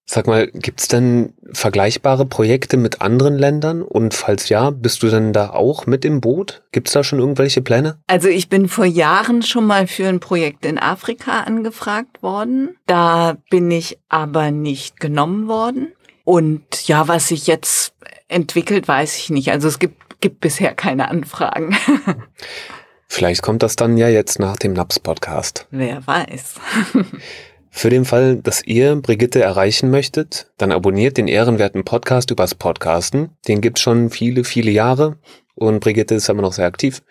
[0.09, 3.82] Sag mal, gibt's denn vergleichbare Projekte mit anderen Ländern?
[3.82, 6.62] Und falls ja, bist du denn da auch mit im Boot?
[6.70, 7.98] Gibt's da schon irgendwelche Pläne?
[8.07, 12.76] Also ich bin vor Jahren schon mal für ein Projekt in Afrika angefragt worden.
[12.86, 15.92] Da bin ich aber nicht genommen worden.
[16.22, 17.92] Und ja, was sich jetzt
[18.28, 19.50] entwickelt, weiß ich nicht.
[19.50, 21.76] Also es gibt, gibt bisher keine Anfragen.
[23.09, 25.66] Vielleicht kommt das dann ja jetzt nach dem NAPS-Podcast.
[25.70, 26.54] Wer weiß.
[27.77, 33.37] Für den Fall, dass ihr Brigitte erreichen möchtet, dann abonniert den ehrenwerten Podcast übers Podcasten.
[33.47, 35.18] Den gibt's schon viele, viele Jahre
[35.55, 37.03] und Brigitte ist immer noch sehr aktiv.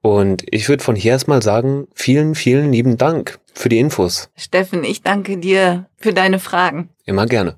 [0.00, 4.28] Und ich würde von hier erstmal sagen, vielen, vielen lieben Dank für die Infos.
[4.34, 6.88] Steffen, ich danke dir für deine Fragen.
[7.06, 7.54] Immer gerne.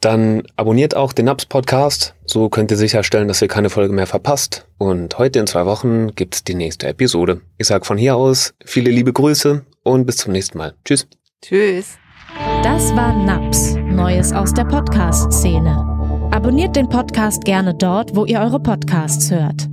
[0.00, 4.08] Dann abonniert auch den NAPS Podcast, so könnt ihr sicherstellen, dass ihr keine Folge mehr
[4.08, 4.66] verpasst.
[4.78, 7.40] Und heute in zwei Wochen gibt's die nächste Episode.
[7.56, 10.74] Ich sage von hier aus viele liebe Grüße und bis zum nächsten Mal.
[10.84, 11.06] Tschüss.
[11.40, 11.98] Tschüss.
[12.62, 16.28] Das war NAPS, Neues aus der Podcast-Szene.
[16.32, 19.68] Abonniert den Podcast gerne dort, wo ihr eure Podcasts hört.